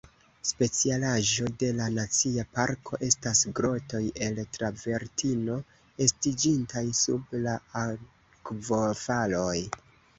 [0.49, 5.61] Specialaĵo de la nacia parko estas grotoj el travertino,
[6.09, 9.59] estiĝintaj sub la akvofaloj.